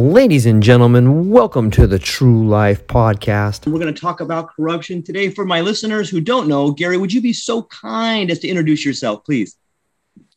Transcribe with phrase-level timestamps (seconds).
[0.00, 3.66] Ladies and gentlemen, welcome to the True Life Podcast.
[3.66, 5.28] We're going to talk about corruption today.
[5.28, 8.84] For my listeners who don't know, Gary, would you be so kind as to introduce
[8.84, 9.56] yourself, please?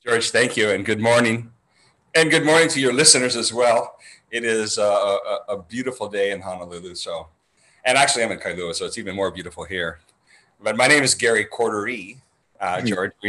[0.03, 1.51] George, thank you, and good morning.
[2.15, 3.97] And good morning to your listeners as well.
[4.31, 6.95] It is a, a, a beautiful day in Honolulu.
[6.95, 7.27] So,
[7.85, 9.99] and actually, I'm in Kailua, so it's even more beautiful here.
[10.59, 12.17] But my name is Gary Cordery,
[12.59, 13.11] uh, George.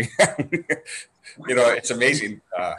[1.46, 2.74] You know, it's amazing uh,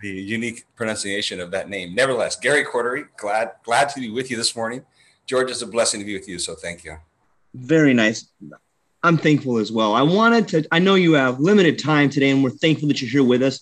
[0.00, 1.94] the unique pronunciation of that name.
[1.94, 4.84] Nevertheless, Gary Cordery, glad glad to be with you this morning.
[5.26, 6.38] George, it's a blessing to be with you.
[6.38, 6.96] So, thank you.
[7.54, 8.28] Very nice.
[9.02, 9.94] I'm thankful as well.
[9.94, 13.10] I wanted to, I know you have limited time today, and we're thankful that you're
[13.10, 13.60] here with us.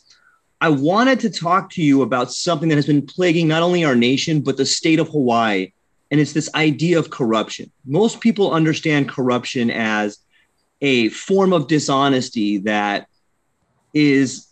[0.61, 3.95] I wanted to talk to you about something that has been plaguing not only our
[3.95, 5.73] nation, but the state of Hawaii.
[6.11, 7.71] And it's this idea of corruption.
[7.87, 10.19] Most people understand corruption as
[10.81, 13.09] a form of dishonesty that
[13.95, 14.49] is,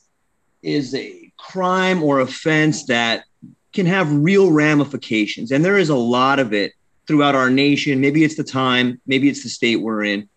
[0.62, 3.24] is a crime or offense that
[3.72, 5.52] can have real ramifications.
[5.52, 6.72] And there is a lot of it
[7.06, 8.00] throughout our nation.
[8.00, 10.28] Maybe it's the time, maybe it's the state we're in.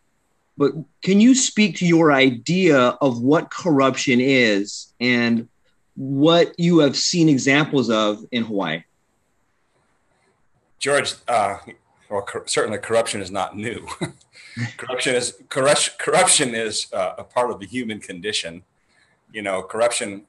[0.58, 0.74] But
[1.04, 5.48] can you speak to your idea of what corruption is and
[5.96, 8.84] what you have seen examples of in Hawaii?
[10.80, 11.58] George, uh,
[12.10, 13.88] well, cor- certainly corruption is not new.
[14.78, 16.56] corruption is corruption.
[16.56, 18.64] Is uh, a part of the human condition.
[19.32, 20.26] You know, corruption.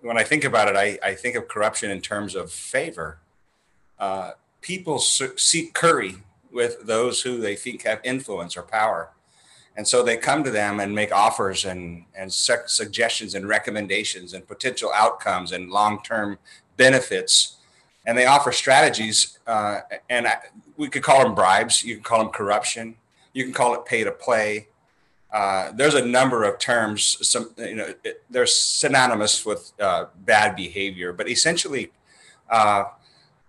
[0.00, 3.20] When I think about it, I, I think of corruption in terms of favor.
[3.98, 6.16] Uh, people seek curry
[6.52, 9.10] with those who they think have influence or power,
[9.76, 14.34] and so they come to them and make offers and and su- suggestions and recommendations
[14.34, 16.38] and potential outcomes and long term
[16.76, 17.56] benefits.
[18.06, 20.36] And they offer strategies uh, and I,
[20.76, 21.82] we could call them bribes.
[21.82, 22.94] You can call them corruption.
[23.32, 24.68] You can call it pay to play
[25.32, 27.92] uh, there's a number of terms some you know
[28.30, 31.90] they're synonymous with uh, bad behavior but essentially
[32.50, 32.84] uh,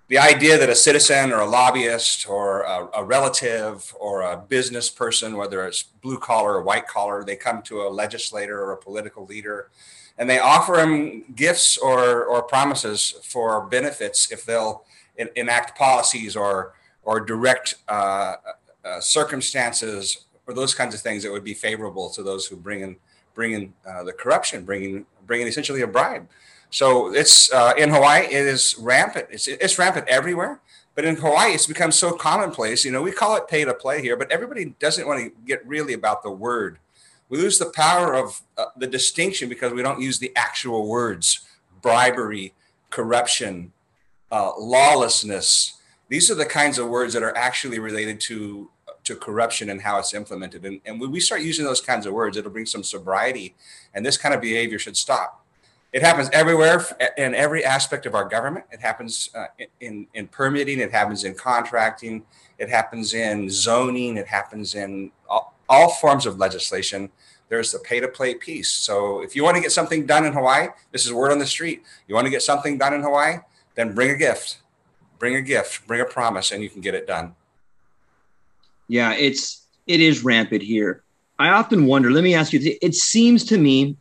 [0.09, 4.89] the idea that a citizen or a lobbyist or a, a, relative or a business
[4.89, 8.77] person whether it's blue collar or white collar they come to a legislator or a
[8.77, 9.69] political leader
[10.17, 14.83] and they offer them gifts or, or promises for benefits if they'll
[15.17, 16.73] en- enact policies or
[17.03, 18.35] or direct uh,
[18.83, 22.81] uh, circumstances or those kinds of things that would be favorable to those who bring
[22.81, 22.97] in
[23.35, 26.27] bring in uh, the corruption, bringing bringing essentially a bribe.
[26.71, 29.27] So it's uh, in Hawaii, it is rampant.
[29.29, 30.59] It's it's rampant everywhere.
[30.95, 32.83] But in Hawaii, it's become so commonplace.
[32.83, 35.65] You know, we call it pay to play here, but everybody doesn't want to get
[35.65, 36.79] really about the word
[37.29, 41.45] we lose the power of uh, the distinction because we don't use the actual words
[41.81, 42.53] bribery,
[42.89, 43.71] corruption,
[44.31, 45.77] uh, lawlessness.
[46.09, 48.69] These are the kinds of words that are actually related to
[49.09, 50.65] to corruption and how it's implemented.
[50.65, 53.55] And, and when we start using those kinds of words, it'll bring some sobriety,
[53.93, 55.45] and this kind of behavior should stop.
[55.91, 56.85] It happens everywhere
[57.17, 58.65] in every aspect of our government.
[58.71, 59.47] It happens uh,
[59.79, 62.23] in, in permitting, it happens in contracting,
[62.59, 67.09] it happens in zoning, it happens in all, all forms of legislation,
[67.49, 68.69] there's the pay to play piece.
[68.69, 71.47] So if you want to get something done in Hawaii, this is word on the
[71.47, 71.83] street.
[72.07, 73.37] You want to get something done in Hawaii,
[73.73, 74.59] then bring a gift,
[75.17, 77.35] bring a gift, bring a promise, and you can get it done.
[78.89, 81.03] Yeah, it's it is rampant here.
[81.37, 83.95] I often wonder, let me ask you, it seems to me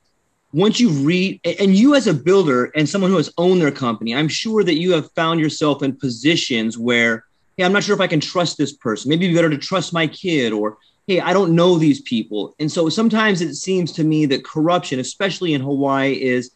[0.53, 4.15] once you read and you as a builder and someone who has owned their company,
[4.15, 7.27] I'm sure that you have found yourself in positions where,
[7.57, 9.11] hey, I'm not sure if I can trust this person.
[9.11, 12.55] Maybe better to trust my kid or hey, I don't know these people.
[12.59, 16.51] And so sometimes it seems to me that corruption, especially in Hawaii, is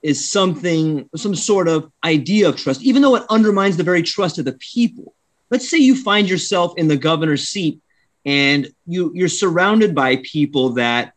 [0.00, 4.38] is something, some sort of idea of trust, even though it undermines the very trust
[4.38, 5.12] of the people.
[5.50, 7.80] Let's say you find yourself in the governor's seat
[8.24, 11.14] and you you're surrounded by people that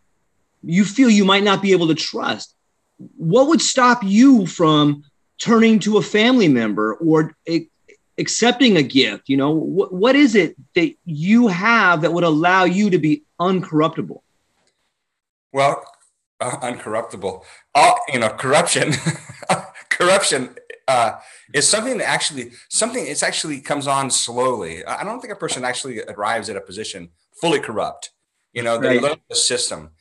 [0.64, 2.56] you feel you might not be able to trust.
[3.18, 5.04] What would stop you from
[5.40, 7.36] turning to a family member or
[8.18, 9.28] accepting a gift?
[9.28, 13.24] You know, what, what is it that you have that would allow you to be
[13.40, 14.22] uncorruptible?
[15.52, 15.84] Well,
[16.40, 17.44] uh, uncorruptible.
[17.76, 18.94] Uh, you know, corruption,
[19.90, 20.56] corruption
[20.92, 21.20] uh,
[21.54, 23.04] is something that actually something.
[23.06, 24.86] It's actually comes on slowly.
[24.86, 27.10] I don't think a person actually arrives at a position
[27.42, 28.12] fully corrupt.
[28.54, 29.02] You know, they right.
[29.02, 29.92] learn the system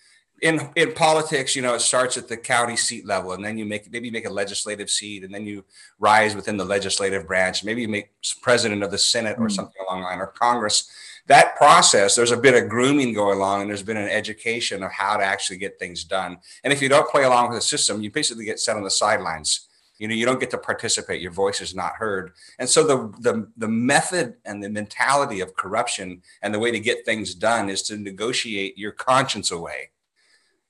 [0.41, 3.65] in in politics, you know, it starts at the county seat level, and then you
[3.65, 5.65] make maybe you make a legislative seat, and then you
[5.99, 7.65] rise within the legislative branch.
[7.65, 8.11] Maybe you make
[8.41, 9.53] president of the Senate or mm.
[9.53, 10.91] something along the line, or Congress.
[11.27, 14.91] That process, there's a bit of grooming going along, and there's been an education of
[14.91, 16.39] how to actually get things done.
[16.65, 18.91] And if you don't play along with the system, you basically get set on the
[18.91, 19.69] sidelines.
[20.01, 21.23] You know, you don't get to participate.
[21.23, 22.33] Your voice is not heard.
[22.59, 26.81] And so the the the method and the mentality of corruption and the way to
[26.81, 29.91] get things done is to negotiate your conscience away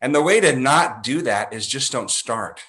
[0.00, 2.60] and the way to not do that is just don't start.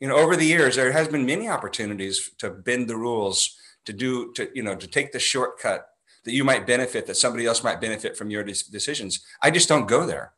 [0.00, 3.92] You know, over the years, there has been many opportunities to bend the rules, to
[3.92, 5.88] do, to, you know, to take the shortcut
[6.24, 9.24] that you might benefit, that somebody else might benefit from your decisions.
[9.42, 10.32] I just don't go there.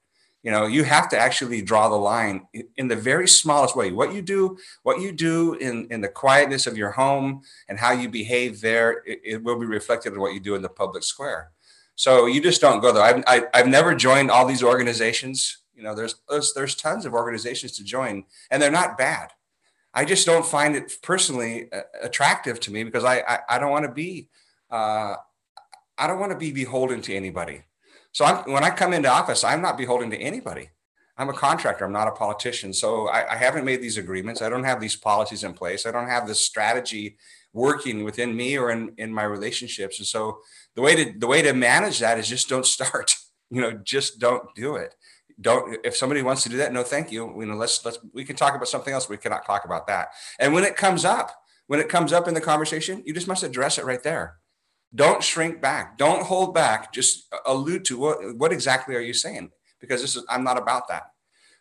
[0.46, 2.46] You know, you have to actually draw the line
[2.76, 3.90] in the very smallest way.
[3.90, 7.90] What you do, what you do in, in the quietness of your home and how
[7.90, 11.02] you behave there, it, it will be reflected in what you do in the public
[11.02, 11.50] square.
[11.96, 13.02] So you just don't go there.
[13.02, 16.75] I've, I, have i have never joined all these organizations you know, there's, there's there's
[16.75, 19.32] tons of organizations to join, and they're not bad.
[19.93, 23.70] I just don't find it personally uh, attractive to me because I I, I don't
[23.70, 24.28] want to be
[24.70, 25.16] uh,
[25.98, 27.62] I don't want to be beholden to anybody.
[28.17, 30.71] So I'm, when I come into office, I'm not beholden to anybody.
[31.19, 31.85] I'm a contractor.
[31.85, 32.73] I'm not a politician.
[32.73, 34.41] So I, I, haven't made these agreements.
[34.41, 35.85] I don't have these policies in place.
[35.85, 37.19] I don't have this strategy
[37.53, 39.99] working within me or in, in my relationships.
[39.99, 40.39] And so
[40.77, 43.15] the way to the way to manage that is just don't start.
[43.51, 44.95] You know, just don't do it
[45.39, 48.25] don't if somebody wants to do that no thank you you know let's let's we
[48.25, 50.09] can talk about something else we cannot talk about that
[50.39, 51.31] and when it comes up
[51.67, 54.39] when it comes up in the conversation you just must address it right there
[54.96, 59.14] don't shrink back don't hold back just uh, allude to what what exactly are you
[59.14, 59.50] saying
[59.81, 61.12] because this is i'm not about that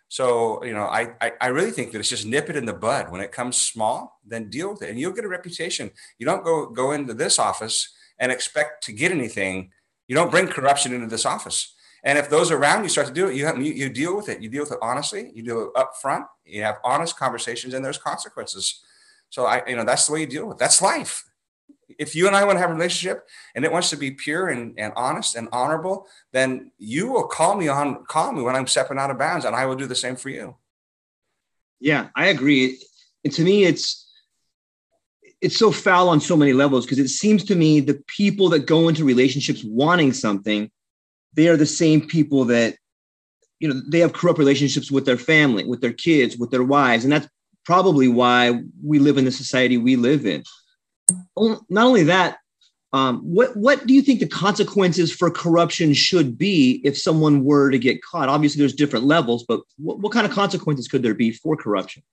[0.07, 2.73] so you know I, I i really think that it's just nip it in the
[2.73, 6.25] bud when it comes small then deal with it and you'll get a reputation you
[6.25, 9.71] don't go go into this office and expect to get anything
[10.07, 13.27] you don't bring corruption into this office and if those around you start to do
[13.27, 14.39] it, you, have, you, you deal with it.
[14.39, 15.31] You deal with it honestly.
[15.33, 16.25] You do it up front.
[16.45, 18.83] You have honest conversations, and there's consequences.
[19.31, 20.59] So I, you know, that's the way you deal with it.
[20.59, 21.25] That's life.
[21.87, 24.49] If you and I want to have a relationship and it wants to be pure
[24.49, 28.67] and, and honest and honorable, then you will call me on call me when I'm
[28.67, 30.55] stepping out of bounds, and I will do the same for you.
[31.79, 32.79] Yeah, I agree.
[33.23, 34.05] And to me, it's
[35.41, 38.65] it's so foul on so many levels because it seems to me the people that
[38.65, 40.71] go into relationships wanting something
[41.35, 42.77] they are the same people that
[43.59, 47.03] you know they have corrupt relationships with their family with their kids with their wives
[47.03, 47.27] and that's
[47.63, 50.43] probably why we live in the society we live in
[51.37, 52.37] not only that
[52.93, 57.69] um, what what do you think the consequences for corruption should be if someone were
[57.69, 58.29] to get caught?
[58.29, 62.03] Obviously there's different levels but what, what kind of consequences could there be for corruption?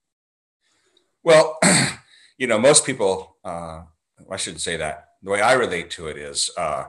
[1.23, 1.57] Well
[2.37, 3.83] you know most people uh,
[4.29, 5.09] i shouldn't say that.
[5.21, 6.85] The way i relate to it is uh,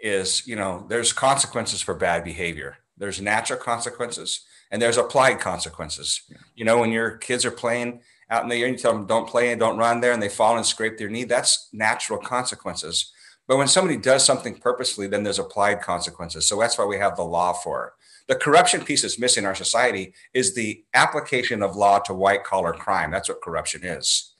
[0.00, 6.22] is you know there's consequences for bad behavior there's natural consequences and there's applied consequences
[6.28, 6.36] yeah.
[6.54, 8.00] you know when your kids are playing
[8.30, 10.28] out in the air you tell them don't play and don't run there and they
[10.28, 13.12] fall and scrape their knee that's natural consequences
[13.46, 17.16] but when somebody does something purposely then there's applied consequences so that's why we have
[17.16, 17.92] the law for it
[18.26, 22.44] the corruption piece that's missing in our society is the application of law to white
[22.44, 24.34] collar crime that's what corruption is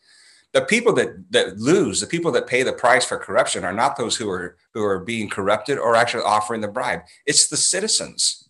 [0.53, 3.97] the people that that lose, the people that pay the price for corruption are not
[3.97, 7.03] those who are who are being corrupted or actually offering the bribe.
[7.27, 8.48] It's the citizens.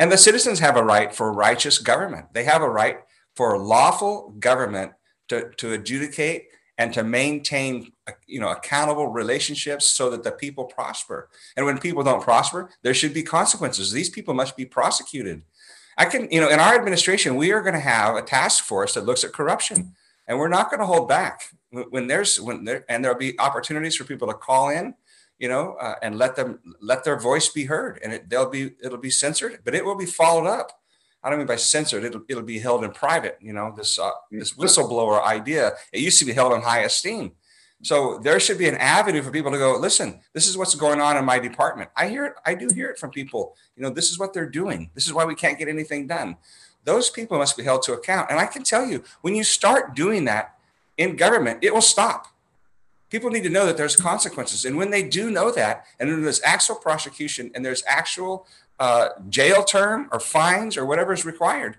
[0.00, 2.32] And the citizens have a right for righteous government.
[2.32, 3.00] They have a right
[3.36, 4.92] for lawful government
[5.28, 6.46] to, to adjudicate
[6.78, 7.92] and to maintain
[8.26, 11.28] you know accountable relationships so that the people prosper.
[11.54, 13.92] And when people don't prosper, there should be consequences.
[13.92, 15.42] These people must be prosecuted.
[15.98, 18.94] I can, you know, in our administration, we are going to have a task force
[18.94, 19.94] that looks at corruption
[20.26, 21.42] and we're not going to hold back
[21.90, 24.94] when there's when there and there'll be opportunities for people to call in
[25.40, 28.72] you know, uh, and let them let their voice be heard, and it, they'll be
[28.84, 30.70] it'll be censored, but it will be followed up.
[31.24, 33.38] I don't mean by censored; it'll it'll be held in private.
[33.40, 37.32] You know, this uh, this whistleblower idea it used to be held in high esteem.
[37.82, 41.00] So there should be an avenue for people to go, listen, this is what's going
[41.00, 41.88] on in my department.
[41.96, 43.56] I hear it, I do hear it from people.
[43.74, 44.90] You know, this is what they're doing.
[44.94, 46.36] This is why we can't get anything done.
[46.84, 48.30] Those people must be held to account.
[48.30, 50.58] And I can tell you, when you start doing that
[50.98, 52.26] in government, it will stop
[53.10, 54.64] people need to know that there's consequences.
[54.64, 58.46] And when they do know that, and when there's actual prosecution and there's actual
[58.78, 61.76] uh, jail term or fines or whatever is required,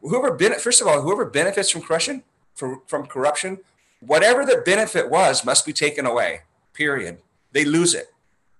[0.00, 3.58] whoever benefit, first of all, whoever benefits from corruption, from, from corruption,
[4.00, 6.40] whatever the benefit was must be taken away.
[6.72, 7.18] Period.
[7.52, 8.12] They lose it,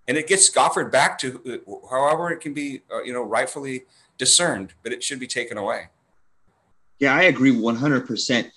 [0.07, 3.85] and it gets offered back to uh, however it can be, uh, you know, rightfully
[4.19, 5.89] discerned, but it should be taken away.
[6.99, 8.50] Yeah, I agree 100%.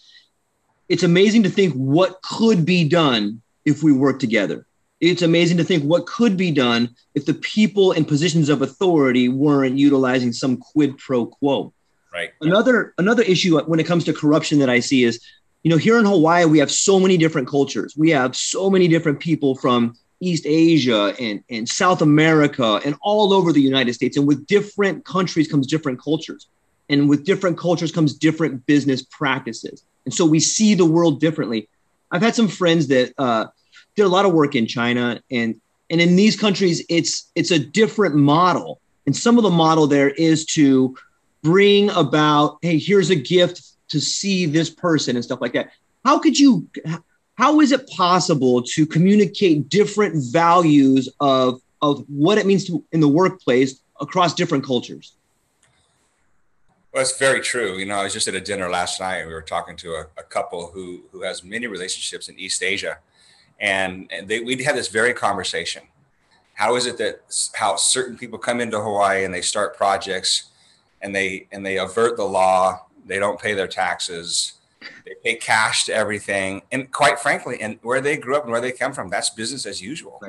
[0.89, 4.65] It's amazing to think what could be done if we work together.
[5.00, 9.27] It's amazing to think what could be done if the people in positions of authority
[9.27, 11.74] weren't utilizing some quid pro quo.
[12.13, 12.32] Right.
[12.41, 15.20] Another another issue when it comes to corruption that I see is,
[15.63, 17.96] you know, here in Hawaii we have so many different cultures.
[17.98, 23.34] We have so many different people from East Asia and, and South America and all
[23.34, 24.15] over the United States.
[24.15, 26.48] And with different countries comes different cultures.
[26.89, 29.84] And with different cultures comes different business practices.
[30.05, 31.67] And so we see the world differently.
[32.13, 33.48] I've had some friends that uh,
[33.96, 37.60] did a lot of work in China, and and in these countries, it's it's a
[37.60, 38.79] different model.
[39.05, 40.96] And some of the model there is to
[41.41, 45.72] bring about, hey, here's a gift to see this person and stuff like that.
[46.05, 46.67] How could you?
[47.36, 53.00] How is it possible to communicate different values of of what it means to in
[53.00, 55.15] the workplace across different cultures?
[56.93, 57.79] Well, it's very true.
[57.79, 59.17] You know, I was just at a dinner last night.
[59.17, 62.62] And we were talking to a, a couple who who has many relationships in East
[62.62, 63.00] Asia,
[63.59, 65.81] and, and they, we had this very conversation.
[66.53, 67.21] How is it that
[67.55, 70.51] how certain people come into Hawaii and they start projects,
[71.01, 72.85] and they and they avert the law.
[73.07, 74.53] They don't pay their taxes.
[75.05, 78.62] They pay cash to everything, and quite frankly, and where they grew up and where
[78.62, 80.21] they come from, that's business as usual.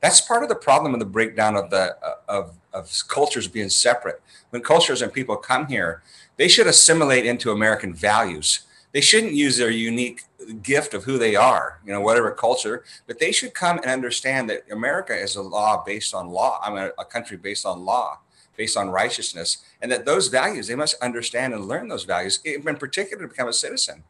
[0.00, 1.96] That's part of the problem and the breakdown of the
[2.28, 4.20] of of cultures being separate.
[4.50, 6.02] When cultures and people come here,
[6.36, 8.60] they should assimilate into American values.
[8.92, 10.22] They shouldn't use their unique
[10.62, 14.48] gift of who they are, you know, whatever culture, but they should come and understand
[14.48, 16.60] that America is a law based on law.
[16.62, 18.20] I'm a country based on law,
[18.56, 22.62] based on righteousness, and that those values, they must understand and learn those values, in
[22.62, 24.04] particular to become a citizen.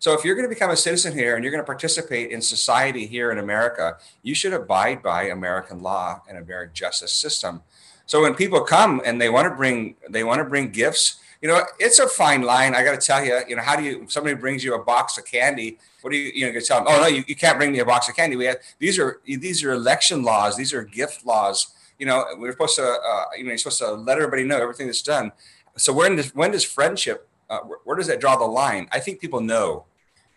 [0.00, 2.40] So if you're going to become a citizen here and you're going to participate in
[2.40, 7.62] society here in America, you should abide by American law and American justice system.
[8.06, 11.48] So when people come and they want to bring they want to bring gifts, you
[11.48, 12.74] know, it's a fine line.
[12.74, 15.18] I got to tell you, you know, how do you somebody brings you a box
[15.18, 15.78] of candy?
[16.00, 16.86] What do you you know you tell them?
[16.88, 18.36] Oh no, you, you can't bring me a box of candy.
[18.36, 20.56] We have these are these are election laws.
[20.56, 21.74] These are gift laws.
[21.98, 24.86] You know, we're supposed to uh, you know you're supposed to let everybody know everything
[24.86, 25.30] that's done.
[25.76, 28.88] So when does when does friendship uh, where, where does that draw the line?
[28.92, 29.84] I think people know.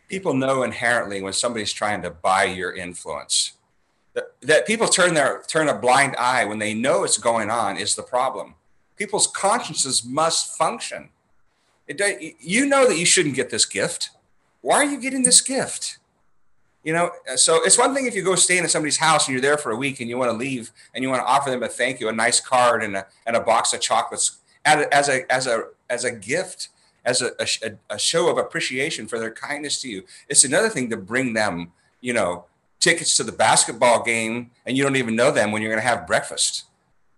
[0.10, 3.53] People know inherently when somebody's trying to buy your influence
[4.13, 7.77] that, that people turn their turn a blind eye when they know it's going on
[7.77, 8.55] is the problem.
[8.95, 11.10] People's consciences must function.
[11.88, 14.12] It, you know that you shouldn't get this gift.
[14.62, 15.98] Why are you getting this gift?
[16.83, 19.33] You know, uh, so it's one thing if you go stay in somebody's house and
[19.33, 21.50] you're there for a week and you want to leave and you want to offer
[21.50, 25.10] them a thank you, a nice card and a, and a box of chocolates as
[25.10, 26.69] a, as a, as a gift,
[27.05, 30.03] as a, a, a show of appreciation for their kindness to you.
[30.29, 32.45] It's another thing to bring them, you know,
[32.79, 35.88] tickets to the basketball game and you don't even know them when you're going to
[35.88, 36.65] have breakfast.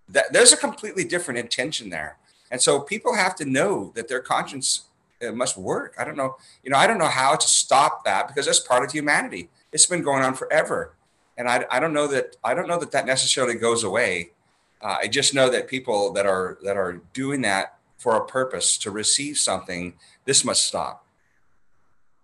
[0.10, 2.18] That, there's a completely different intention there.
[2.52, 4.86] And so people have to know that their conscience
[5.26, 5.96] uh, must work.
[5.98, 8.84] I don't know, you know, I don't know how to stop that because that's part
[8.84, 9.50] of humanity.
[9.72, 10.94] It's been going on forever.
[11.38, 14.32] And I, I don't know that I don't know that that necessarily goes away.
[14.82, 18.78] Uh, I just know that people that are that are doing that for a purpose
[18.80, 19.94] to receive something,
[20.26, 21.06] this must stop.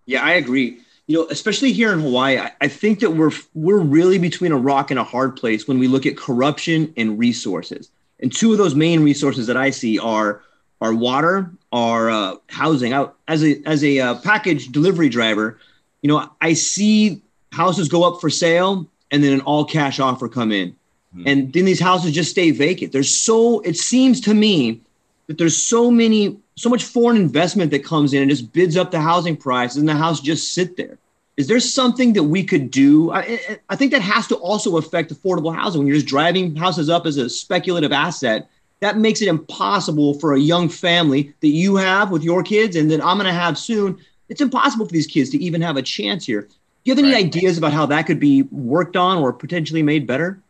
[0.05, 0.79] Yeah, I agree
[1.11, 4.57] you know, especially here in Hawaii, I, I, think that we're we're really between a
[4.57, 7.91] rock and a hard place when we look at corruption and resources.
[8.21, 10.41] And two of those main resources that I see are
[10.79, 12.93] are water, are uh, housing.
[12.93, 15.59] Out as a as a uh, package delivery driver,
[16.01, 20.29] you know, I see houses go up for sale and then an all cash offer
[20.29, 21.23] come in, mm-hmm.
[21.27, 22.93] and then these houses just stay vacant.
[22.93, 24.79] There's so it seems to me
[25.27, 28.91] that there's so many so much foreign investment that comes in and just bids up
[28.91, 30.97] the housing prices and the house just sit there
[31.37, 35.13] is there something that we could do I, I, think that has to also affect
[35.13, 38.49] affordable housing when you're just driving houses up as a speculative asset
[38.79, 42.91] that makes it impossible for a young family that you have with your kids and
[42.91, 43.97] that i'm going to have soon
[44.29, 46.49] it's impossible for these kids to even have a chance here do
[46.89, 47.25] you have any right.
[47.25, 50.41] ideas about how that could be worked on or potentially made better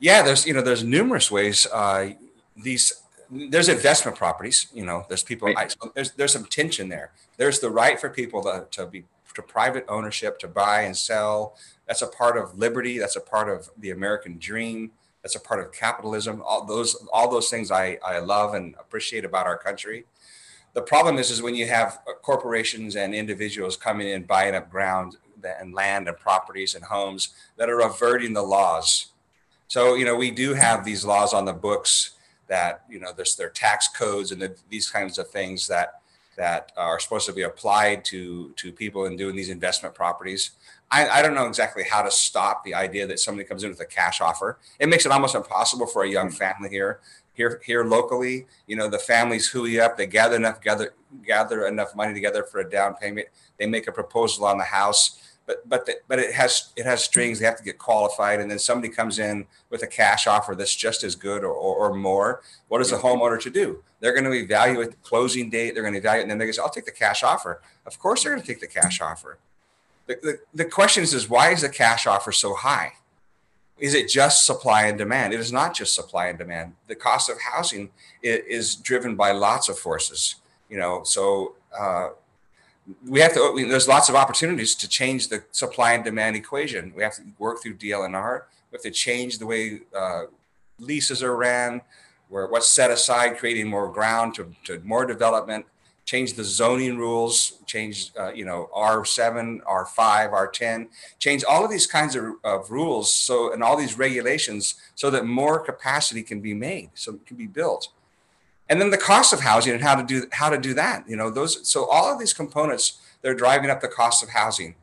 [0.00, 1.66] Yeah, there's you know there's numerous ways.
[1.66, 2.10] Uh,
[2.62, 2.92] these
[3.30, 4.66] there's investment properties.
[4.74, 5.48] You know, there's people.
[5.48, 5.74] Right.
[5.82, 7.12] I, there's there's some tension there.
[7.36, 11.56] There's the right for people to, to be to private ownership to buy and sell.
[11.86, 12.98] That's a part of liberty.
[12.98, 14.92] That's a part of the American dream.
[15.22, 16.42] That's a part of capitalism.
[16.44, 20.04] All those all those things I, I love and appreciate about our country.
[20.72, 25.16] The problem is is when you have corporations and individuals coming in buying up ground
[25.42, 29.06] and land and properties and homes that are averting the laws.
[29.68, 32.16] So you know we do have these laws on the books
[32.50, 36.02] that you know there's their tax codes and the, these kinds of things that
[36.36, 40.50] that are supposed to be applied to to people in doing these investment properties.
[40.90, 43.78] I, I, don't know exactly how to stop the idea that somebody comes in with
[43.78, 44.58] a cash offer.
[44.80, 46.34] It makes it almost impossible for a young hmm.
[46.34, 47.00] family here
[47.34, 48.46] here here locally.
[48.66, 52.60] You know, the families hui up, they gather enough gather gather enough money together for
[52.60, 53.28] a down payment.
[53.58, 57.02] They make a proposal on the house, but but the, but it has it has
[57.02, 57.38] strings.
[57.38, 60.74] They have to get qualified, and then somebody comes in with a cash offer that's
[60.74, 62.42] just as good or, or, or more.
[62.68, 63.82] What is the homeowner to do?
[64.00, 65.74] They're going to evaluate the closing date.
[65.74, 68.22] They're going to evaluate, and then they say, "I'll take the cash offer." Of course,
[68.22, 69.38] they're going to take the cash offer
[70.10, 72.94] the, the, the question is, is why is the cash offer so high?
[73.78, 75.32] Is it just supply and demand?
[75.32, 76.74] It is not just supply and demand.
[76.88, 77.90] The cost of housing
[78.22, 80.36] is, is driven by lots of forces.
[80.68, 82.10] You know, so uh,
[83.06, 83.66] we have to.
[83.68, 86.92] There's lots of opportunities to change the supply and demand equation.
[86.94, 88.42] We have to work through DLNR.
[88.70, 90.24] We have to change the way uh,
[90.78, 91.82] leases are ran,
[92.28, 95.66] where what's set aside, creating more ground to, to more development
[96.10, 100.88] change the zoning rules, change, uh, you know, R7, R5, R10,
[101.20, 103.14] change all of these kinds of, of rules.
[103.14, 107.36] So, and all these regulations so that more capacity can be made, so it can
[107.36, 107.90] be built.
[108.70, 111.16] And then the cost of housing and how to do, how to do that, you
[111.16, 114.76] know, those, so all of these components, they're driving up the cost of housing.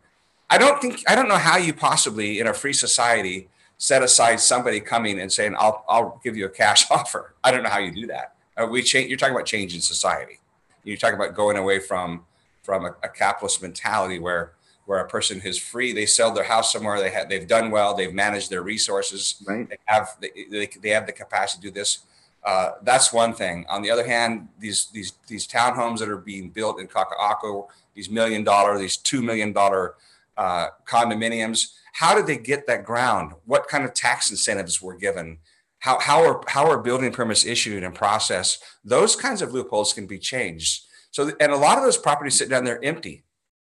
[0.49, 3.47] I don't think, I don't know how you possibly in a free society
[3.79, 7.33] set aside somebody coming and saying, I'll, I'll give you a cash offer.
[7.43, 8.35] I don't know how you do that.
[8.55, 10.39] Uh, we change, you're talking about changing society
[10.87, 12.25] you're talking about going away from
[12.63, 14.53] from a, a, capitalist mentality where
[14.85, 17.93] where a person is free they sell their house somewhere they have they've done well
[17.93, 19.69] they've managed their resources right.
[19.69, 21.99] they have they, they have the capacity to do this
[22.47, 23.65] uh, that's one thing.
[23.67, 28.09] On the other hand these these these townhomes that are being built in Kaka'ako these
[28.09, 29.95] million dollar these two million dollar
[30.37, 33.33] uh, condominiums how did they get that ground?
[33.45, 35.39] What kind of tax incentives were given?
[35.79, 38.63] How, how are how are building permits issued and processed?
[38.85, 40.85] Those kinds of loopholes can be changed.
[41.11, 43.23] So and a lot of those properties sit down there empty.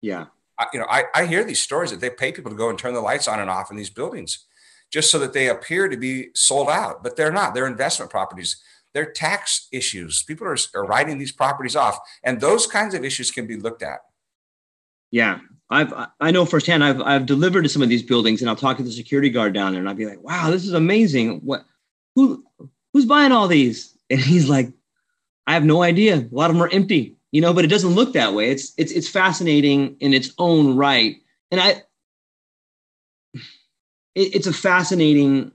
[0.00, 0.26] Yeah.
[0.56, 2.78] I, you know I, I hear these stories that they pay people to go and
[2.78, 4.46] turn the lights on and off in these buildings
[4.92, 8.60] just so that they appear to be sold out but they're not they're investment properties
[8.94, 13.30] they're tax issues people are, are writing these properties off and those kinds of issues
[13.30, 14.00] can be looked at
[15.10, 15.38] yeah
[15.70, 16.84] I've I know firsthand.
[16.84, 19.54] I've I've delivered to some of these buildings, and I'll talk to the security guard
[19.54, 21.40] down there, and I'll be like, "Wow, this is amazing!
[21.44, 21.64] What
[22.14, 22.44] who
[22.92, 23.88] who's buying all these?
[24.10, 24.70] And he's like,
[25.46, 26.16] I have no idea.
[26.16, 28.50] A lot of them are empty, you know, but it doesn't look that way.
[28.50, 31.16] It's it's it's fascinating in its own right.
[31.50, 31.82] And I
[34.14, 35.52] it, it's a fascinating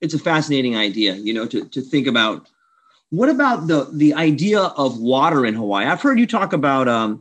[0.00, 2.48] it's a fascinating idea, you know, to to think about
[3.10, 5.86] what about the the idea of water in Hawaii?
[5.86, 7.20] I've heard you talk about um,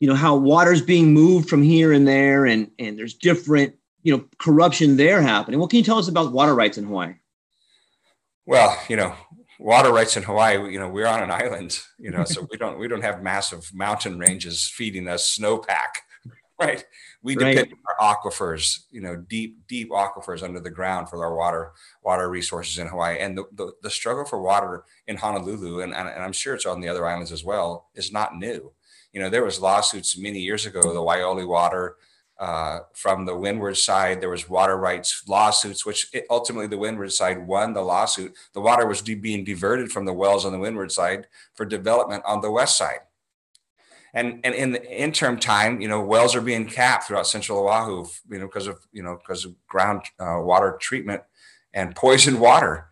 [0.00, 4.16] you know, how water's being moved from here and there and and there's different, you
[4.16, 5.60] know, corruption there happening.
[5.60, 7.14] What can you tell us about water rights in Hawaii?
[8.46, 9.14] Well, you know,
[9.58, 12.78] water rights in Hawaii, you know, we're on an island, you know, so we don't
[12.78, 16.00] we don't have massive mountain ranges feeding us snowpack,
[16.60, 16.84] right?
[17.22, 17.54] We right.
[17.54, 21.72] depend on our aquifers, you know, deep deep aquifers under the ground for our water
[22.02, 26.08] water resources in Hawaii, and the the, the struggle for water in Honolulu, and, and
[26.08, 28.72] and I'm sure it's on the other islands as well, is not new.
[29.12, 31.96] You know, there was lawsuits many years ago, the Waiahole water
[32.40, 37.12] uh, from the windward side, there was water rights lawsuits, which it, ultimately the windward
[37.12, 38.34] side won the lawsuit.
[38.54, 42.24] The water was de- being diverted from the wells on the windward side for development
[42.26, 43.00] on the west side.
[44.12, 48.06] And, and in the interim time, you know, wells are being capped throughout central Oahu,
[48.28, 51.22] you know, because of, you know, because of ground uh, water treatment
[51.72, 52.88] and poisoned water.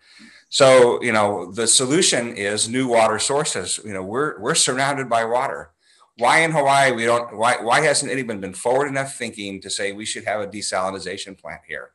[0.49, 3.81] So, you know, the solution is new water sources.
[3.85, 5.73] You know, we're, we're surrounded by water
[6.19, 9.93] why in Hawaii we don't why why hasn't anyone been forward enough thinking to say
[9.93, 11.91] we should have a desalination plant here?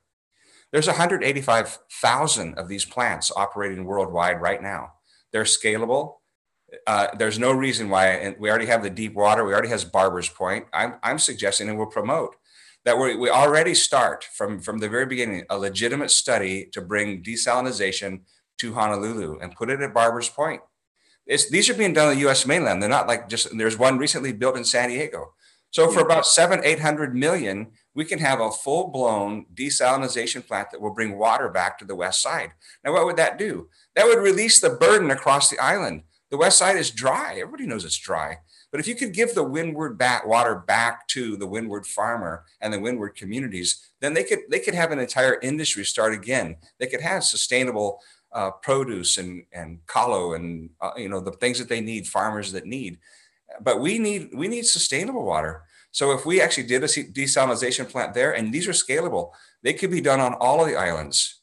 [0.72, 4.94] There's 185,000 of these plants operating worldwide right now.
[5.32, 6.16] They're scalable.
[6.88, 9.46] Uh, there's no reason why, and we already have the deep water.
[9.46, 10.66] We already has Barbers Point.
[10.74, 12.36] I'm, I'm suggesting and we'll promote
[12.86, 17.24] that we we already start from, from the very beginning a legitimate study to bring
[17.24, 18.22] desalination
[18.58, 20.62] to Honolulu and put it at Barbers Point.
[21.26, 22.46] It's, these are being done on the U.S.
[22.46, 22.82] mainland.
[22.82, 25.34] They're not like just there's one recently built in San Diego.
[25.72, 30.70] So for about seven, eight hundred million, we can have a full blown desalination plant
[30.72, 32.52] that will bring water back to the west side.
[32.84, 33.70] Now, what would that do?
[33.96, 36.04] That would release the burden across the island.
[36.34, 37.36] The west side is dry.
[37.36, 38.40] Everybody knows it's dry.
[38.72, 42.74] But if you could give the windward back water back to the windward farmer and
[42.74, 46.56] the windward communities, then they could they could have an entire industry start again.
[46.80, 51.60] They could have sustainable uh, produce and and kalo and uh, you know the things
[51.60, 52.98] that they need, farmers that need.
[53.62, 55.66] But we need we need sustainable water.
[55.92, 59.92] So if we actually did a desalination plant there, and these are scalable, they could
[59.92, 61.42] be done on all of the islands.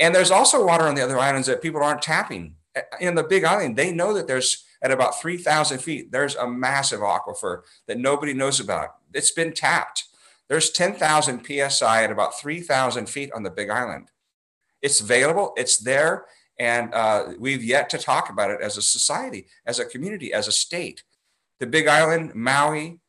[0.00, 2.54] And there's also water on the other islands that people aren't tapping.
[3.00, 7.00] In the Big Island, they know that there's at about 3,000 feet, there's a massive
[7.00, 8.96] aquifer that nobody knows about.
[9.14, 10.04] It's been tapped.
[10.48, 14.10] There's 10,000 psi at about 3,000 feet on the Big Island.
[14.82, 16.26] It's available, it's there,
[16.58, 20.46] and uh, we've yet to talk about it as a society, as a community, as
[20.46, 21.02] a state.
[21.58, 23.00] The Big Island, Maui,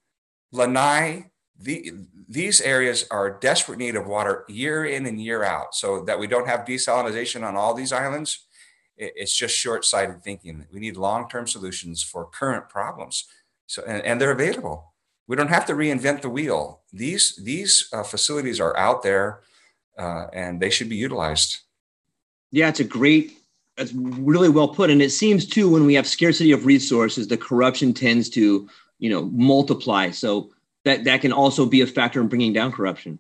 [0.51, 1.91] Lanai, the,
[2.27, 5.75] these areas are desperate need of water year in and year out.
[5.75, 8.47] So that we don't have desalination on all these islands,
[8.98, 10.66] it's just short-sighted thinking.
[10.72, 13.26] We need long-term solutions for current problems.
[13.68, 14.94] So and, and they're available.
[15.28, 16.82] We don't have to reinvent the wheel.
[16.92, 19.42] These these uh, facilities are out there,
[19.98, 21.60] uh, and they should be utilized.
[22.52, 23.38] Yeah, it's a great.
[23.78, 27.38] It's really well put, and it seems too when we have scarcity of resources, the
[27.38, 28.68] corruption tends to
[29.00, 30.52] you know multiply so
[30.86, 33.20] that that can also be a factor in bringing down corruption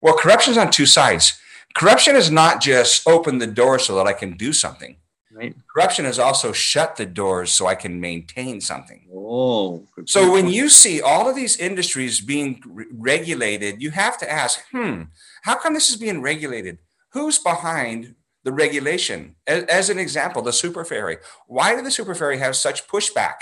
[0.00, 1.38] well corruption is on two sides
[1.74, 4.96] corruption is not just open the door so that i can do something
[5.32, 5.54] right.
[5.72, 9.06] Corruption has also shut the doors so i can maintain something.
[9.12, 14.30] Oh so when you see all of these industries being re- regulated you have to
[14.30, 15.02] ask hmm
[15.42, 16.78] how come this is being regulated?
[17.12, 18.14] Who's behind
[18.44, 19.36] the regulation?
[19.46, 21.18] As, as an example the super ferry.
[21.46, 23.36] Why did the super ferry have such pushback?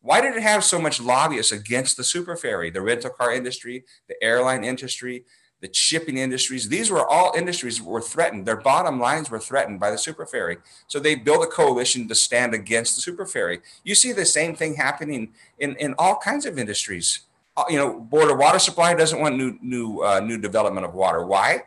[0.00, 3.84] Why did it have so much lobbyists against the super ferry, the rental car industry,
[4.08, 5.24] the airline industry,
[5.62, 6.68] the shipping industries?
[6.68, 8.44] These were all industries were threatened.
[8.44, 10.58] Their bottom lines were threatened by the super ferry.
[10.88, 13.60] So they built a coalition to stand against the super ferry.
[13.84, 17.20] You see the same thing happening in, in all kinds of industries.
[17.56, 20.94] Uh, you know, Board of Water Supply doesn't want new new uh, new development of
[20.94, 21.24] water.
[21.24, 21.62] Why?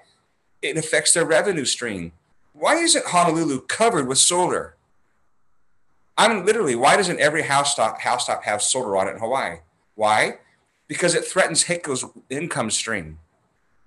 [0.62, 2.12] It affects their revenue stream.
[2.53, 4.75] Why isn't Honolulu covered with solar?
[6.17, 9.58] I mean, literally, why doesn't every housetop housetop have solar on it in Hawaii?
[9.95, 10.39] Why?
[10.88, 13.19] Because it threatens HECO's income stream.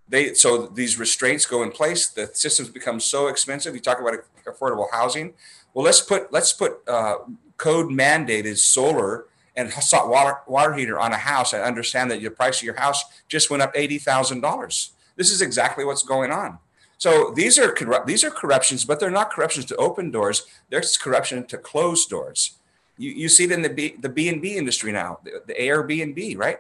[0.09, 2.09] They so these restraints go in place.
[2.09, 3.75] The systems become so expensive.
[3.75, 4.15] You talk about
[4.47, 5.35] affordable housing.
[5.75, 7.17] Well, let's put let's put uh,
[7.57, 12.31] code mandated solar and hot water water heater on a house and understand that the
[12.31, 14.93] price of your house just went up eighty thousand dollars.
[15.17, 16.59] This is exactly what's going on.
[16.97, 17.75] So these are
[18.07, 20.47] these are corruptions, but they're not corruptions to open doors.
[20.71, 22.59] There's corruption to close doors.
[22.97, 25.55] You, you see it in the B, the B and B industry now, the, the
[25.55, 26.59] Airbnb, right?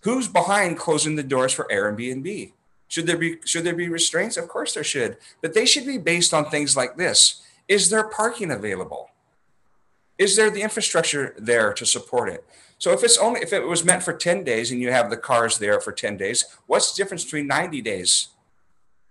[0.00, 2.52] Who's behind closing the doors for Airbnb?
[2.92, 4.36] Should there be should there be restraints?
[4.36, 8.06] Of course there should, but they should be based on things like this: Is there
[8.06, 9.08] parking available?
[10.18, 12.44] Is there the infrastructure there to support it?
[12.76, 15.16] So if it's only if it was meant for 10 days and you have the
[15.16, 18.28] cars there for 10 days, what's the difference between 90 days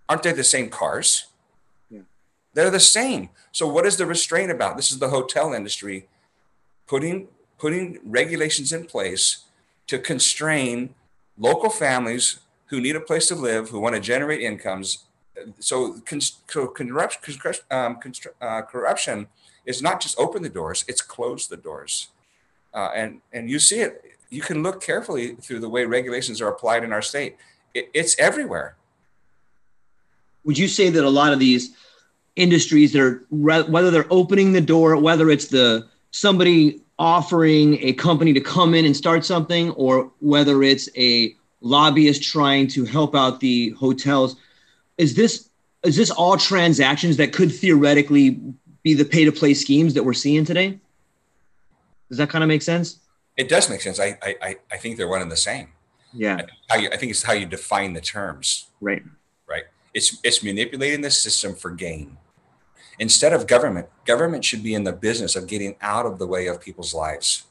[0.08, 1.26] aren't they the same cars?
[1.90, 2.02] Yeah.
[2.54, 3.30] They're the same.
[3.50, 4.76] So what is the restraint about?
[4.76, 6.06] This is the hotel industry
[6.86, 7.26] putting
[7.58, 9.46] putting regulations in place
[9.88, 10.94] to constrain
[11.36, 12.38] local families
[12.72, 15.04] who need a place to live, who want to generate incomes.
[15.60, 16.00] So,
[17.70, 18.00] um,
[18.40, 19.26] uh, corruption
[19.66, 22.08] is not just open the doors; it's close the doors,
[22.74, 24.02] uh, and and you see it.
[24.30, 27.36] You can look carefully through the way regulations are applied in our state.
[27.74, 28.76] It, it's everywhere
[30.44, 31.74] would you say that a lot of these
[32.36, 38.32] industries that are whether they're opening the door whether it's the somebody offering a company
[38.32, 43.40] to come in and start something or whether it's a lobbyist trying to help out
[43.40, 44.36] the hotels.
[44.98, 45.48] Is this
[45.84, 48.40] is this all transactions that could theoretically
[48.82, 50.78] be the pay to play schemes that we're seeing today?
[52.08, 52.98] Does that kind of make sense?
[53.36, 53.98] It does make sense.
[53.98, 55.68] I i i think they're one and the same.
[56.12, 56.42] Yeah.
[56.70, 58.68] I, I think it's how you define the terms.
[58.80, 59.02] Right.
[59.48, 59.64] right.
[59.94, 62.18] It's, it's manipulating the system for gain.
[62.98, 66.46] Instead of government, government should be in the business of getting out of the way
[66.46, 67.44] of people's lives.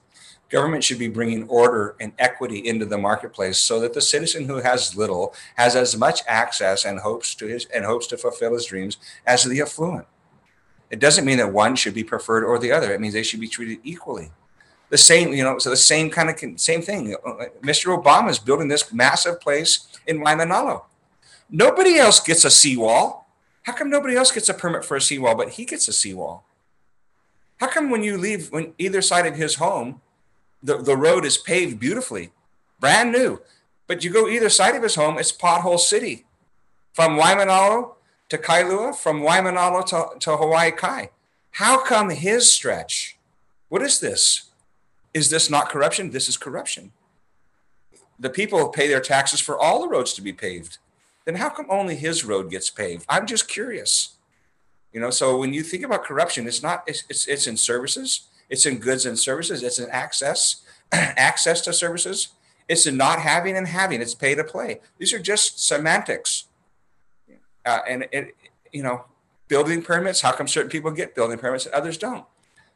[0.52, 4.58] Government should be bringing order and equity into the marketplace so that the citizen who
[4.58, 8.66] has little has as much access and hopes to his and hopes to fulfill his
[8.66, 10.08] dreams as the affluent.
[10.90, 12.94] It doesn't mean that one should be preferred or the other.
[12.94, 14.32] It means they should be treated equally.
[14.90, 17.16] The same, you know, so the same kind of same thing.
[17.62, 17.98] Mr.
[17.98, 20.84] Obama is building this massive place in Waimanalo.
[21.50, 23.26] Nobody else gets a seawall.
[23.64, 26.44] How come nobody else gets a permit for a seawall, but he gets a seawall?
[27.62, 30.02] How come when you leave, when either side of his home,
[30.64, 32.32] the, the road is paved beautifully,
[32.80, 33.42] brand new,
[33.88, 36.26] But you go either side of his home, it's pothole city.
[36.94, 37.96] From Waimanalo
[38.30, 41.10] to Kailua, from Waimanalo to, to Hawaii Kai.
[41.52, 43.18] How come his stretch?
[43.70, 44.50] What is this?
[45.14, 46.12] Is this not corruption?
[46.12, 46.92] This is corruption.
[48.20, 50.78] The people pay their taxes for all the roads to be paved.
[51.26, 53.06] Then how come only his road gets paved?
[53.10, 54.16] I'm just curious.
[54.94, 58.28] You know, so when you think about corruption, it's not it's it's, it's in services,
[58.52, 62.30] it's in goods and services, it's in access, access to services,
[62.68, 64.80] it's in not having and having, it's pay to play.
[65.00, 66.46] These are just semantics.
[67.66, 68.36] Uh, and it,
[68.72, 69.06] you know,
[69.48, 72.26] building permits, how come certain people get building permits and others don't?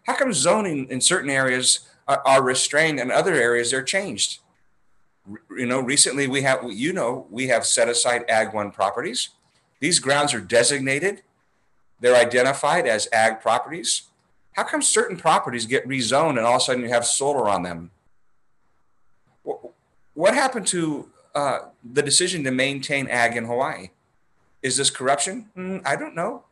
[0.04, 4.40] How come zoning in certain areas are, are restrained and other areas they're changed?
[5.58, 9.30] you know, recently we have, you know, we have set aside Ag 1 properties.
[9.80, 11.24] These grounds are designated
[12.00, 14.04] they're identified as ag properties.
[14.56, 17.64] How come certain properties get rezoned and all of a sudden you have solar on
[17.64, 17.92] them?
[20.14, 23.90] What happened to uh, the decision to maintain ag in Hawaii?
[24.64, 25.50] Is this corruption?
[25.58, 26.46] Mm, I don't know.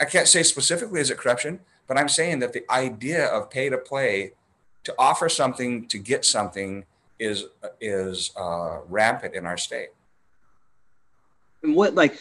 [0.00, 3.68] I can't say specifically is it corruption, but I'm saying that the idea of pay
[3.68, 4.34] to play,
[4.84, 6.84] to offer something to get something,
[7.18, 7.46] is
[7.80, 9.88] is uh, rampant in our state.
[11.64, 12.16] And what like,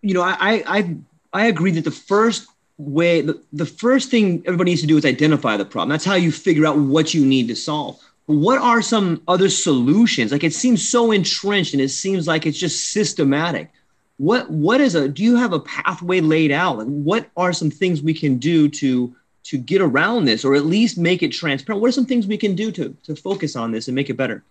[0.00, 0.96] you know, I I
[1.32, 5.04] I agree that the first way, the, the first thing everybody needs to do is
[5.04, 5.90] identify the problem.
[5.90, 8.00] That's how you figure out what you need to solve.
[8.26, 10.32] What are some other solutions?
[10.32, 13.70] Like it seems so entrenched and it seems like it's just systematic.
[14.18, 16.78] What what is a do you have a pathway laid out?
[16.78, 19.14] Like what are some things we can do to
[19.44, 21.80] to get around this or at least make it transparent?
[21.80, 24.16] What are some things we can do to to focus on this and make it
[24.16, 24.44] better?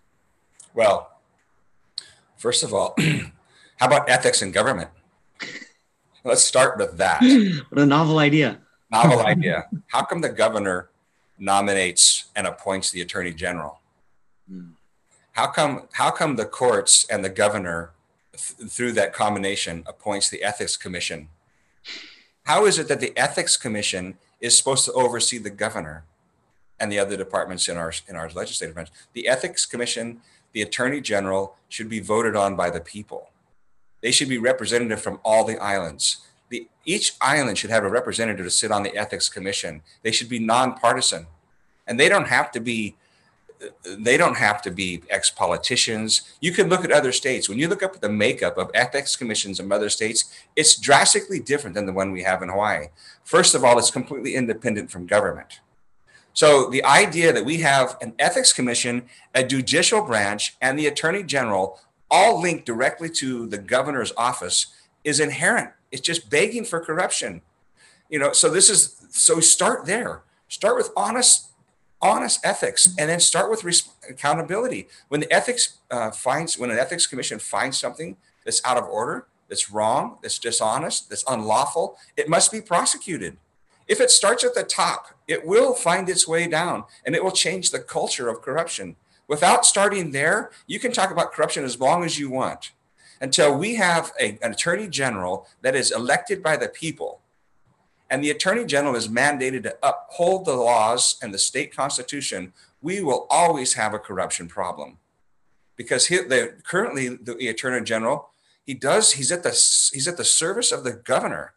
[0.74, 1.12] Well,
[2.38, 2.96] first of all,
[3.78, 4.90] how about ethics in government?
[6.28, 7.22] Let's start with that.
[7.70, 8.60] what a novel idea.
[8.92, 9.68] Novel idea.
[9.88, 10.90] How come the governor
[11.40, 13.80] nominates and appoints the attorney general?
[14.50, 14.72] Hmm.
[15.32, 17.92] How come how come the courts and the governor
[18.34, 21.30] th- through that combination appoints the ethics commission?
[22.44, 26.04] How is it that the ethics commission is supposed to oversee the governor
[26.78, 28.90] and the other departments in our in our legislative branch?
[29.14, 30.20] The ethics commission,
[30.52, 33.30] the attorney general should be voted on by the people.
[34.02, 36.18] They should be representative from all the islands.
[36.50, 39.82] The, each island should have a representative to sit on the ethics commission.
[40.04, 41.28] They should be nonpartisan,
[41.86, 42.96] and they don't have to be.
[43.84, 46.36] They don't have to be ex-politicians.
[46.40, 47.50] You can look at other states.
[47.50, 51.40] When you look up at the makeup of ethics commissions in other states, it's drastically
[51.40, 52.90] different than the one we have in Hawaii.
[53.24, 55.62] First of all, it's completely independent from government.
[56.34, 61.24] So the idea that we have an ethics commission, a judicial branch, and the attorney
[61.24, 64.68] general all linked directly to the governor's office
[65.04, 65.72] is inherent.
[65.92, 67.42] It's just begging for corruption.
[68.10, 70.22] You know, so this is so start there.
[70.48, 71.48] Start with honest,
[72.02, 74.88] honest ethics, and then start with res- accountability.
[75.10, 78.16] When the ethics uh, finds, when an ethics commission finds something
[78.46, 83.38] that's out of order, that's wrong, that's dishonest, that's unlawful, it must be prosecuted.
[83.88, 87.32] If it starts at the top, it will find its way down, and it will
[87.32, 88.98] change the culture of corruption.
[89.28, 92.72] Without starting there, you can talk about corruption as long as you want.
[93.20, 97.22] Until we have a, an attorney general that is elected by the people,
[98.10, 103.02] and the attorney general is mandated to uphold the laws and the state constitution, we
[103.02, 104.98] will always have a corruption problem.
[105.76, 108.30] Because he, the, currently, the, the attorney general,
[108.64, 111.54] he does, he's at, the, he's at the service of the governor.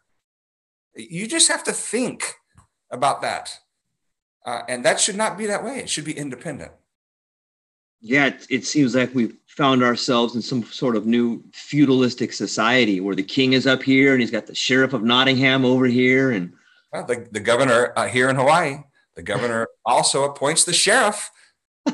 [0.95, 2.35] You just have to think
[2.89, 3.59] about that.
[4.45, 5.77] Uh, and that should not be that way.
[5.77, 6.71] It should be independent
[8.01, 12.99] yeah, it, it, seems like we've found ourselves in some sort of new feudalistic society
[12.99, 16.31] where the king is up here and he's got the sheriff of Nottingham over here.
[16.31, 16.53] And
[16.91, 18.77] well, the, the governor uh, here in Hawaii,
[19.15, 21.29] the governor also appoints the sheriff.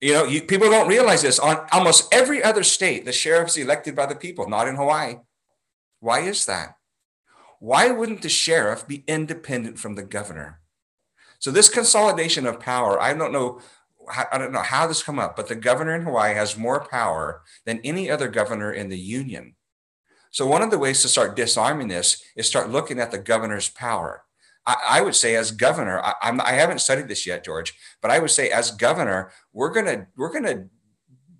[0.00, 1.38] you know, you, people don't realize this.
[1.38, 5.16] On almost every other state, the sheriff is elected by the people, not in Hawaii.
[6.00, 6.76] Why is that?
[7.58, 10.60] Why wouldn't the sheriff be independent from the governor?
[11.40, 13.60] So this consolidation of power, I don't know
[14.32, 17.42] I don't know how this come up, but the governor in Hawaii has more power
[17.64, 19.54] than any other governor in the union.
[20.30, 23.68] So one of the ways to start disarming this is start looking at the governor's
[23.68, 24.24] power.
[24.66, 28.10] I, I would say, as governor, I, I'm, I haven't studied this yet, George, but
[28.10, 30.66] I would say, as governor, we're gonna we're gonna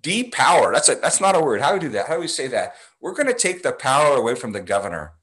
[0.01, 0.73] depower.
[0.73, 1.61] That's a that's not a word.
[1.61, 2.07] How do we do that?
[2.07, 2.75] How do we say that?
[2.99, 5.13] We're gonna take the power away from the governor.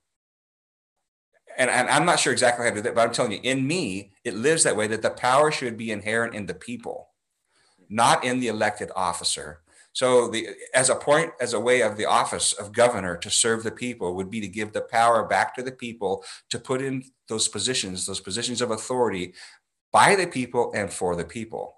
[1.59, 3.67] And, and I'm not sure exactly how to do that, but I'm telling you, in
[3.67, 7.08] me, it lives that way that the power should be inherent in the people
[7.89, 9.61] not in the elected officer.
[9.93, 13.65] So the as a point, as a way of the office of governor to serve
[13.65, 17.05] the people would be to give the power back to the people to put in
[17.29, 19.35] those positions, those positions of authority
[19.93, 21.75] by the people and for the people.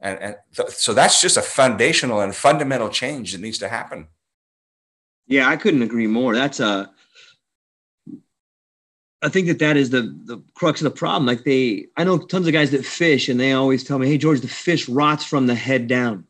[0.00, 4.08] And, and th- so that's just a foundational and fundamental change that needs to happen.
[5.26, 6.34] Yeah, I couldn't agree more.
[6.34, 6.90] That's a.
[9.24, 11.24] I think that that is the the crux of the problem.
[11.24, 14.18] Like they, I know tons of guys that fish, and they always tell me, "Hey,
[14.18, 16.26] George, the fish rots from the head down."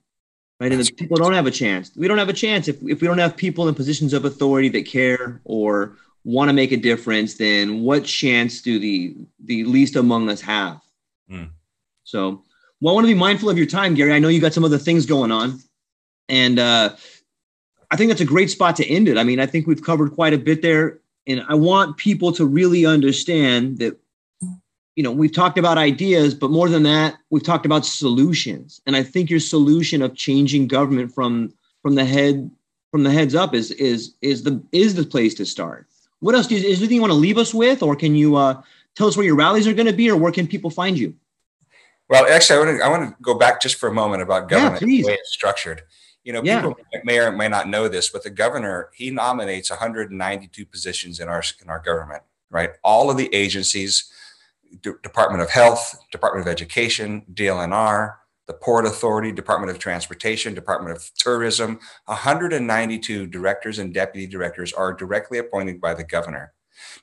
[0.60, 1.90] Right, and the people don't have a chance.
[1.96, 4.68] We don't have a chance if if we don't have people in positions of authority
[4.70, 7.34] that care or want to make a difference.
[7.34, 10.80] Then what chance do the the least among us have?
[11.28, 11.50] Mm.
[12.04, 12.44] So,
[12.80, 14.12] well, I want to be mindful of your time, Gary.
[14.12, 15.58] I know you got some other things going on,
[16.28, 16.94] and uh,
[17.90, 19.18] I think that's a great spot to end it.
[19.18, 22.46] I mean, I think we've covered quite a bit there, and I want people to
[22.46, 23.98] really understand that.
[24.96, 28.80] You know, we've talked about ideas, but more than that, we've talked about solutions.
[28.86, 32.48] And I think your solution of changing government from from the head
[32.92, 35.88] from the heads up is is is the is the place to start.
[36.20, 38.14] What else do you, is there anything you want to leave us with, or can
[38.14, 38.62] you uh,
[38.94, 41.12] tell us where your rallies are going to be, or where can people find you?
[42.08, 44.48] Well, actually, I want to I want to go back just for a moment about
[44.48, 45.82] government yeah, the way it's structured.
[46.24, 46.60] You know, yeah.
[46.60, 51.28] people may or may not know this, but the governor he nominates 192 positions in
[51.28, 52.22] our in our government.
[52.50, 54.10] Right, all of the agencies,
[54.82, 58.14] D- Department of Health, Department of Education, DLNR,
[58.46, 64.92] the Port Authority, Department of Transportation, Department of Tourism, 192 directors and deputy directors are
[64.92, 66.52] directly appointed by the governor.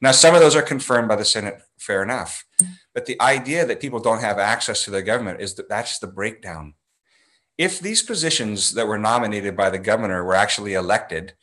[0.01, 2.45] Now, some of those are confirmed by the Senate, fair enough.
[2.93, 6.07] But the idea that people don't have access to their government is that that's the
[6.07, 6.73] breakdown.
[7.61, 11.33] If these positions that were nominated by the governor were actually elected,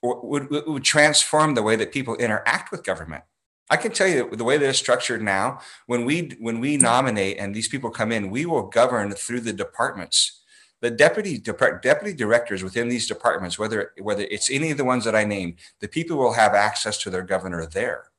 [0.00, 3.24] would, would transform the way that people interact with government.
[3.68, 7.38] I can tell you the way that it's structured now, when we when we nominate
[7.38, 10.40] and these people come in, we will govern through the departments
[10.82, 15.16] the deputy deputy directors within these departments, whether whether it's any of the ones that
[15.16, 18.10] I named, the people will have access to their governor there.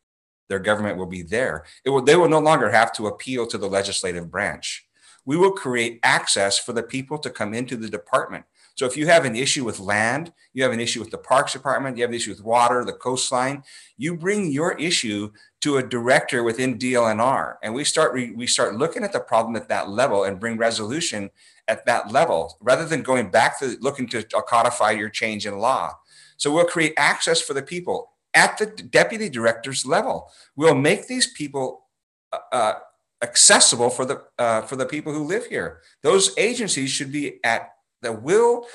[0.50, 1.66] Their government will be there.
[1.86, 4.87] It will, they will no longer have to appeal to the legislative branch.
[5.28, 8.46] We will create access for the people to come into the department.
[8.76, 11.52] So if you have an issue with land, you have an issue with the parks
[11.52, 13.64] department, you have an issue with water, the coastline,
[13.98, 19.04] you bring your issue to a director within DLNR, and we start we start looking
[19.04, 21.30] at the problem at that level and bring resolution
[21.68, 25.92] at that level rather than going back to looking to codify your change in law.
[26.38, 30.32] So we'll create access for the people at the deputy director's level.
[30.56, 31.88] We'll make these people
[32.32, 32.74] uh, uh,
[33.22, 35.82] accessible for the uh, for the people who live here.
[36.04, 38.66] Those agencies should be at the will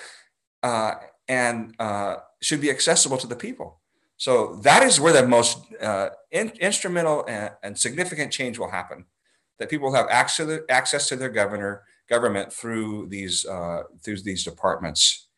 [0.63, 0.95] uh,
[1.29, 3.81] and uh, should be accessible to the people.
[4.17, 9.07] So that is where the most uh, in, instrumental and, and, significant change will happen.
[9.59, 15.29] That people have access, access to their governor government through these uh, through these departments.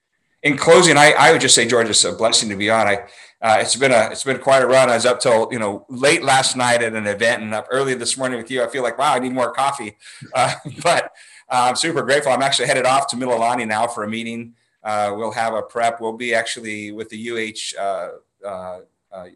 [0.44, 2.86] In closing, I, I would just say, George, it's a blessing to be on.
[2.86, 2.96] I
[3.42, 4.88] uh, it's been a it's been quite a run.
[4.88, 7.94] I was up till you know late last night at an event and up early
[7.94, 8.62] this morning with you.
[8.62, 9.96] I feel like wow, I need more coffee,
[10.34, 11.04] uh, but
[11.50, 12.32] uh, I'm super grateful.
[12.32, 14.54] I'm actually headed off to Mililani now for a meeting.
[14.82, 16.00] Uh, we'll have a prep.
[16.00, 18.10] We'll be actually with the UH uh,
[18.46, 18.80] uh,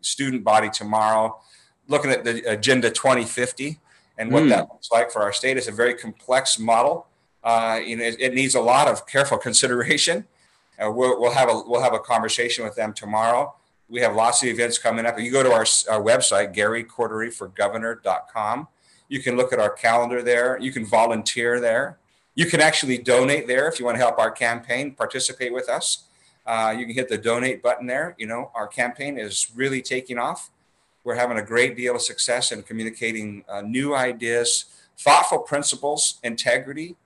[0.03, 1.41] student body tomorrow,
[1.89, 3.79] looking at the Agenda 2050
[4.19, 4.49] and what mm.
[4.51, 5.57] that looks like for our state.
[5.57, 7.09] It's a very complex model
[7.43, 10.27] uh, you know, it, it, needs a lot of careful consideration.
[10.79, 13.55] Uh, we'll, we'll, have a we'll have a conversation with them tomorrow.
[13.89, 15.19] We have lots of events coming up.
[15.19, 18.69] You go to our, our website, GaryCorderyForGovernor.com.
[19.09, 20.59] You can look at our calendar there.
[20.61, 21.99] You can volunteer there.
[22.35, 26.05] You can actually donate there if you want to help our campaign, participate with us.
[26.47, 28.15] Uh, you can hit the donate button there.
[28.19, 30.51] You know, our campaign is really taking off.
[31.05, 36.97] We're having a great deal of success in communicating uh, new ideas, thoughtful principles, integrity,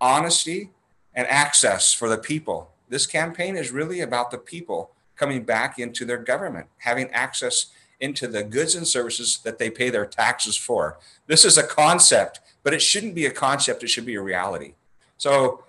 [0.00, 0.70] honesty,
[1.14, 2.70] and access for the people.
[2.88, 7.66] This campaign is really about the people coming back into their government, having access
[8.00, 10.98] into the goods and services that they pay their taxes for.
[11.26, 14.74] This is a concept, but it shouldn't be a concept, it should be a reality.
[15.16, 15.64] So,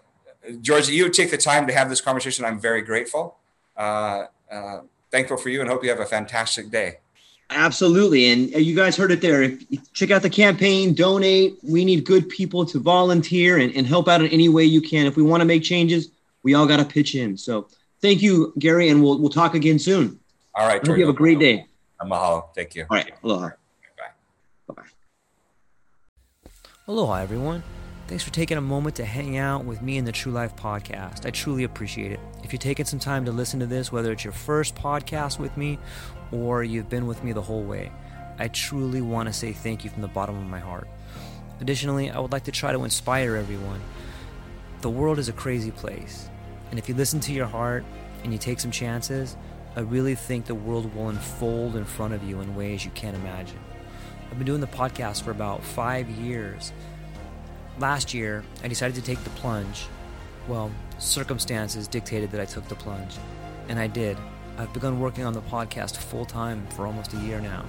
[0.62, 2.45] George, you take the time to have this conversation.
[2.45, 3.38] I'm very grateful.
[3.75, 6.97] Uh, uh, thankful for you and hope you have a fantastic day.
[7.51, 8.32] Absolutely.
[8.32, 9.58] And you guys heard it there.
[9.93, 11.58] Check out the campaign, donate.
[11.63, 15.08] We need good people to volunteer and, and help out in any way you can.
[15.08, 16.10] If we want to make changes,
[16.43, 17.38] we all got to pitch in.
[17.38, 17.67] So
[18.02, 20.19] thank you, Gary, and we'll, we'll talk again soon.
[20.56, 20.85] All right.
[20.85, 21.65] Hope you have a great day.
[22.02, 22.54] Mahalo.
[22.56, 22.85] Thank you.
[22.90, 23.12] All right.
[23.23, 23.50] Aloha.
[23.98, 24.73] Bye.
[24.75, 24.83] Bye.
[26.87, 27.63] Aloha, everyone.
[28.08, 31.27] Thanks for taking a moment to hang out with me in the True Life podcast.
[31.27, 32.19] I truly appreciate it.
[32.44, 35.56] If you're taking some time to listen to this, whether it's your first podcast with
[35.56, 35.77] me
[36.31, 37.92] or you've been with me the whole way,
[38.40, 40.87] I truly want to say thank you from the bottom of my heart.
[41.62, 43.81] Additionally, I would like to try to inspire everyone.
[44.82, 46.30] The world is a crazy place,
[46.69, 47.84] and if you listen to your heart
[48.23, 49.36] and you take some chances,
[49.75, 53.15] I really think the world will unfold in front of you in ways you can't
[53.15, 53.60] imagine.
[54.32, 56.71] I've been doing the podcast for about five years
[57.80, 59.88] last year, I decided to take the plunge.
[60.48, 63.15] Well, circumstances dictated that I took the plunge,
[63.69, 64.17] and I did.
[64.58, 67.65] I've begun working on the podcast full time for almost a year now,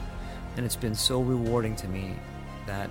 [0.57, 2.15] and it's been so rewarding to me
[2.67, 2.91] that